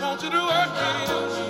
[0.00, 1.49] want you to work in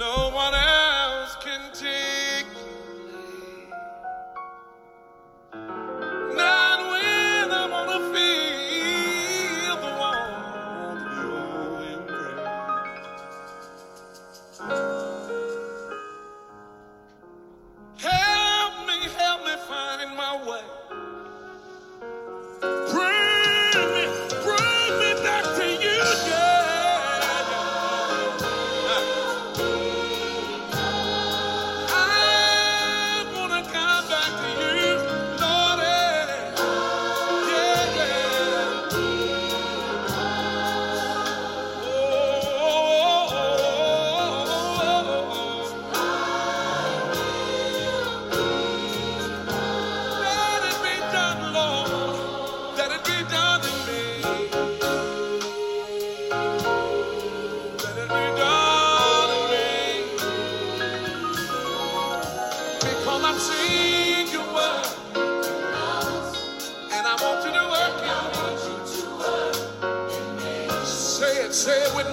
[0.00, 0.59] No one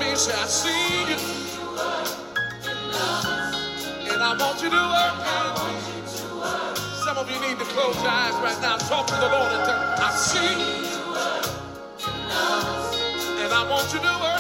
[0.02, 0.16] it, say me.
[0.16, 1.18] Say, I see you.
[4.14, 5.38] And I want you to work.
[7.06, 8.78] Some of you need to close your eyes right now.
[8.78, 10.88] Talk to the Lord and tell I see you.
[13.44, 14.37] And I want you to work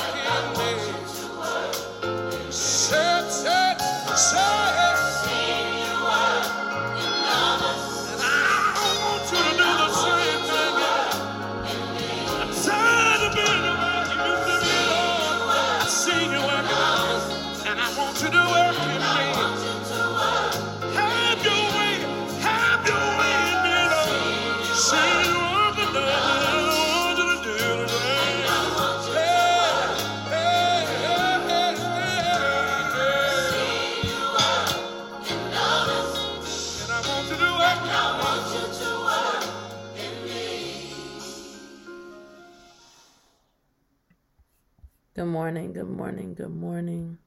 [45.17, 47.17] Good morning, good morning, good morning.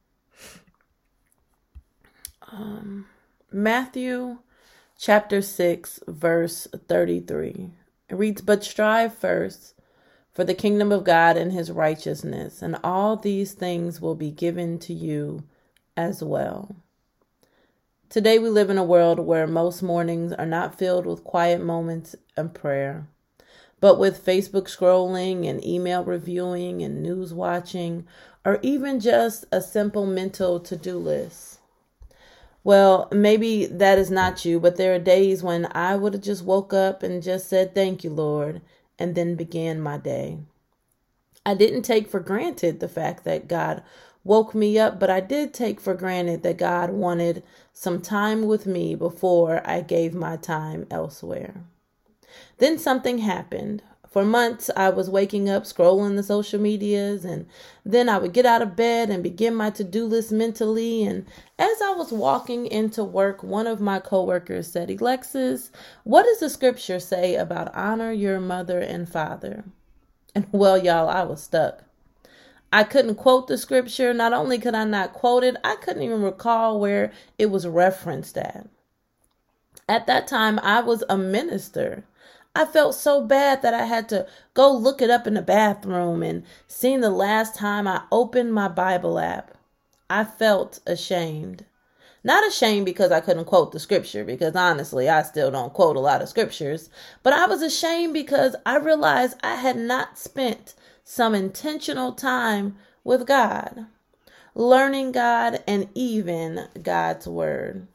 [2.52, 3.06] Um,
[3.50, 4.38] Matthew
[4.96, 7.72] chapter 6, verse 33.
[8.08, 9.74] It reads, But strive first
[10.32, 14.78] for the kingdom of God and his righteousness, and all these things will be given
[14.78, 15.42] to you
[15.96, 16.76] as well.
[18.08, 22.14] Today we live in a world where most mornings are not filled with quiet moments
[22.36, 23.08] and prayer
[23.80, 28.06] but with Facebook scrolling and email reviewing and news watching,
[28.44, 31.58] or even just a simple mental to do list.
[32.62, 36.44] Well, maybe that is not you, but there are days when I would have just
[36.44, 38.60] woke up and just said, Thank you, Lord,
[38.98, 40.38] and then began my day.
[41.46, 43.82] I didn't take for granted the fact that God
[44.24, 47.42] woke me up, but I did take for granted that God wanted
[47.72, 51.64] some time with me before I gave my time elsewhere.
[52.58, 53.82] Then something happened.
[54.10, 57.46] For months, I was waking up, scrolling the social medias, and
[57.84, 61.04] then I would get out of bed and begin my to do list mentally.
[61.04, 61.26] And
[61.60, 65.70] as I was walking into work, one of my coworkers said, Alexis,
[66.02, 69.62] what does the scripture say about honor your mother and father?
[70.34, 71.84] And well, y'all, I was stuck.
[72.72, 74.12] I couldn't quote the scripture.
[74.12, 78.36] Not only could I not quote it, I couldn't even recall where it was referenced
[78.36, 78.68] at.
[79.88, 82.04] At that time, I was a minister.
[82.54, 86.22] I felt so bad that I had to go look it up in the bathroom
[86.22, 89.52] and seeing the last time I opened my Bible app.
[90.08, 91.64] I felt ashamed.
[92.24, 96.00] Not ashamed because I couldn't quote the scripture, because honestly, I still don't quote a
[96.00, 96.90] lot of scriptures,
[97.22, 100.74] but I was ashamed because I realized I had not spent
[101.04, 103.86] some intentional time with God,
[104.54, 107.86] learning God, and even God's Word.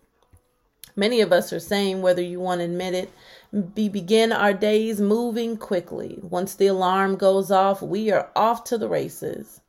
[0.96, 3.12] Many of us are saying, whether you want to admit it,
[3.56, 6.20] we begin our days moving quickly.
[6.22, 9.62] Once the alarm goes off, we are off to the races.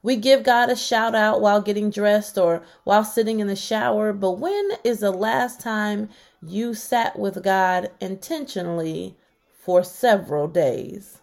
[0.00, 4.12] We give God a shout out while getting dressed or while sitting in the shower,
[4.12, 6.08] but when is the last time
[6.40, 9.16] you sat with God intentionally
[9.50, 11.18] for several days?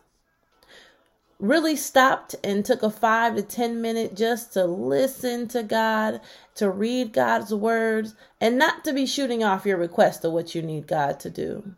[1.40, 6.20] Really stopped and took a five to 10 minute just to listen to God,
[6.56, 10.62] to read God's words, and not to be shooting off your request of what you
[10.62, 11.76] need God to do.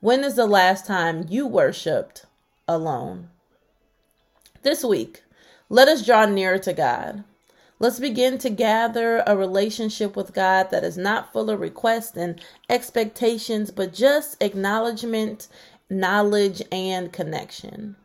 [0.00, 2.24] When is the last time you worshiped
[2.68, 3.30] alone?
[4.62, 5.24] This week,
[5.68, 7.24] let us draw nearer to God.
[7.80, 12.40] Let's begin to gather a relationship with God that is not full of requests and
[12.70, 15.48] expectations, but just acknowledgement,
[15.90, 17.96] knowledge, and connection.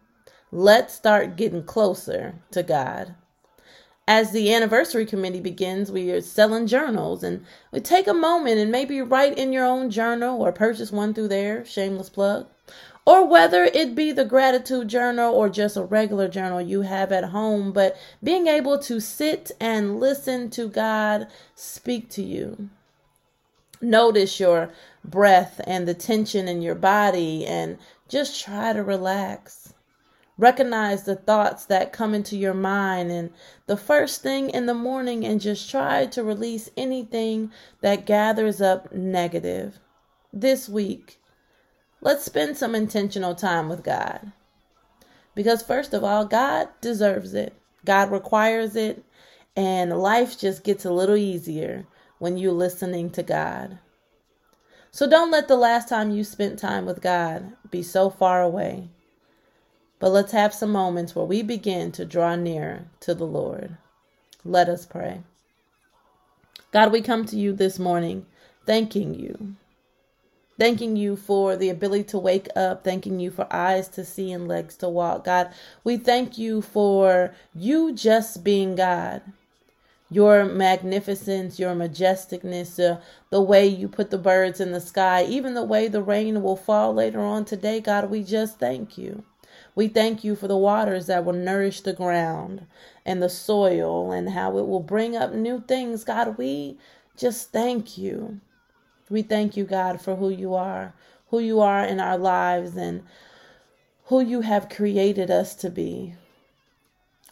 [0.52, 3.14] Let's start getting closer to God
[4.08, 8.72] as the anniversary committee begins, we are selling journals and we take a moment and
[8.72, 12.48] maybe write in your own journal or purchase one through there, shameless plug.
[13.06, 17.26] Or whether it be the gratitude journal or just a regular journal you have at
[17.26, 22.70] home, but being able to sit and listen to God speak to you.
[23.82, 24.70] Notice your
[25.04, 27.78] breath and the tension in your body and
[28.08, 29.74] just try to relax.
[30.38, 33.32] Recognize the thoughts that come into your mind and
[33.68, 37.52] the first thing in the morning and just try to release anything
[37.82, 39.80] that gathers up negative.
[40.32, 41.20] This week,
[42.02, 44.32] let's spend some intentional time with God.
[45.36, 47.54] Because, first of all, God deserves it,
[47.86, 49.04] God requires it,
[49.56, 51.86] and life just gets a little easier
[52.18, 53.78] when you're listening to God.
[54.90, 58.90] So don't let the last time you spent time with God be so far away.
[60.04, 63.78] But let's have some moments where we begin to draw near to the Lord.
[64.44, 65.22] Let us pray.
[66.74, 68.26] God, we come to you this morning
[68.66, 69.56] thanking you.
[70.60, 74.46] Thanking you for the ability to wake up, thanking you for eyes to see and
[74.46, 75.24] legs to walk.
[75.24, 75.54] God,
[75.86, 79.22] we thank you for you just being God
[80.10, 85.54] your magnificence, your majesticness, uh, the way you put the birds in the sky, even
[85.54, 89.24] the way the rain will fall later on today, God, we just thank you.
[89.76, 92.68] We thank you for the waters that will nourish the ground
[93.06, 96.04] and the soil and how it will bring up new things.
[96.04, 96.78] God, we
[97.18, 98.40] just thank you.
[99.10, 100.94] We thank you, God, for who you are,
[101.30, 103.04] who you are in our lives, and
[104.06, 106.16] who you have created us to be.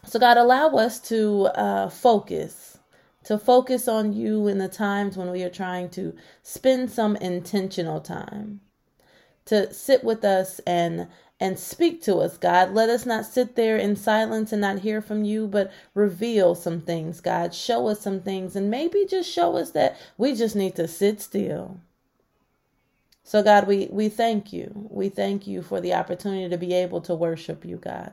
[0.04, 2.78] So, God, allow us to uh, focus,
[3.24, 8.00] to focus on you in the times when we are trying to spend some intentional
[8.00, 8.60] time,
[9.46, 11.08] to sit with us and
[11.40, 12.72] and speak to us, God.
[12.72, 16.80] Let us not sit there in silence and not hear from you, but reveal some
[16.80, 17.52] things, God.
[17.54, 21.20] Show us some things, and maybe just show us that we just need to sit
[21.20, 21.80] still.
[23.24, 24.88] So, God, we, we thank you.
[24.90, 28.12] We thank you for the opportunity to be able to worship you, God.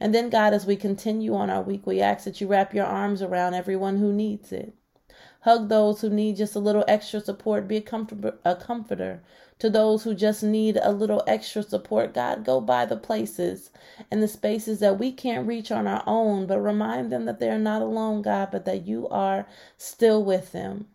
[0.00, 2.86] And then, God, as we continue on our week, we ask that you wrap your
[2.86, 4.74] arms around everyone who needs it.
[5.40, 7.66] Hug those who need just a little extra support.
[7.66, 9.22] Be a, a comforter
[9.58, 12.14] to those who just need a little extra support.
[12.14, 13.70] God, go by the places
[14.10, 17.58] and the spaces that we can't reach on our own, but remind them that they're
[17.58, 19.46] not alone, God, but that you are
[19.76, 20.86] still with them.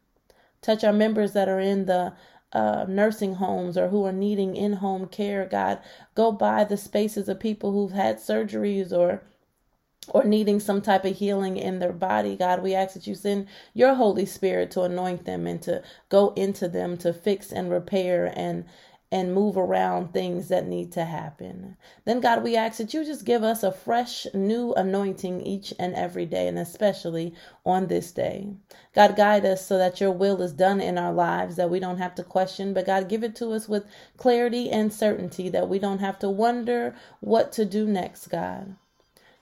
[0.62, 2.14] Touch our members that are in the
[2.54, 5.80] uh, nursing homes or who are needing in home care, God.
[6.16, 9.22] Go by the spaces of people who've had surgeries or
[10.10, 13.48] or needing some type of healing in their body, God, we ask that you send
[13.74, 18.34] your Holy Spirit to anoint them and to go into them to fix and repair
[18.36, 18.66] and
[19.12, 21.78] and move around things that need to happen.
[22.06, 25.96] Then, God, we ask that you just give us a fresh, new anointing each and
[25.96, 27.34] every day, and especially
[27.66, 28.50] on this day.
[28.96, 32.00] God, guide us so that your will is done in our lives, that we don't
[32.00, 33.86] have to question, but God, give it to us with
[34.18, 38.76] clarity and certainty, that we don't have to wonder what to do next, God.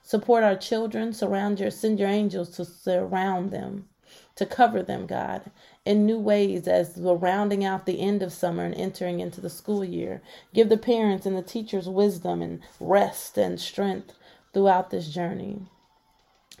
[0.04, 1.14] Support our children.
[1.14, 3.88] Surround your, send your angels to surround them,
[4.36, 5.50] to cover them, God,
[5.86, 9.50] in new ways as we're rounding out the end of summer and entering into the
[9.50, 10.20] school year.
[10.52, 14.12] Give the parents and the teachers wisdom and rest and strength
[14.52, 15.62] throughout this journey.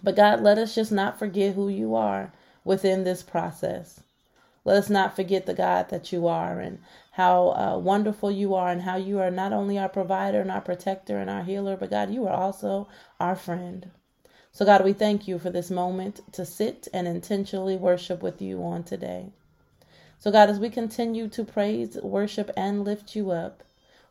[0.02, 2.32] But God, let us just not forget who you are
[2.64, 4.00] within this process.
[4.64, 6.78] Let us not forget the God that you are and
[7.14, 10.60] how uh, wonderful you are and how you are not only our provider and our
[10.60, 12.88] protector and our healer, but God, you are also
[13.20, 13.90] our friend.
[14.52, 18.62] So, God, we thank you for this moment to sit and intentionally worship with you
[18.64, 19.32] on today.
[20.18, 23.62] So, God, as we continue to praise, worship, and lift you up,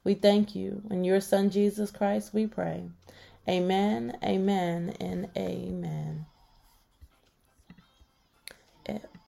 [0.03, 0.81] we thank you.
[0.91, 2.83] In your Son, Jesus Christ, we pray.
[3.49, 6.25] Amen, amen, and amen.